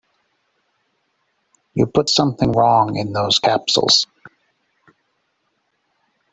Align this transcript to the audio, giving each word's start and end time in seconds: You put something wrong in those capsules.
You 1.75 1.85
put 1.85 2.09
something 2.09 2.53
wrong 2.53 2.95
in 2.95 3.13
those 3.13 3.37
capsules. 3.37 4.07